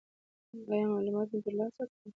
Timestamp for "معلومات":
0.93-1.27